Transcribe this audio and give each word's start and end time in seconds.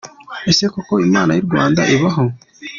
Ese 0.49 0.63
koko 0.73 0.93
Imana 1.07 1.31
y’I 1.33 1.45
Rwanda 1.47 1.81
ibaho? 1.95 2.23